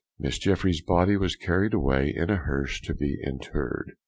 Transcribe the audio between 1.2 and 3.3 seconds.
carried away in a hearse to be